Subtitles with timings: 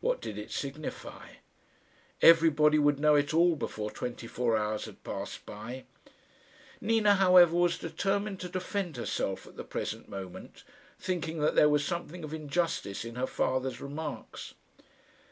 [0.00, 1.34] What did it signify?
[2.20, 5.84] Everybody would know it all before twenty four hours had passed by.
[6.80, 10.64] Nina, however, was determined to defend herself at the present moment,
[10.98, 14.54] thinking that there was something of injustice in her father's remarks.